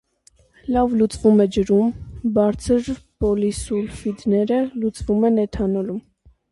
Լավ 0.75 0.95
լուծվում 1.01 1.43
է 1.45 1.47
ջրում, 1.57 1.93
բարձր 2.39 2.89
պոլիսուլֆիդները 3.25 4.61
լուծվում 4.83 5.27
են 5.33 5.43
էթանոլում։ 5.47 6.07